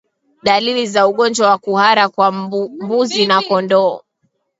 [0.43, 4.01] Dalili za ugonjwa wa kuhara kwa mbuzi na kondoo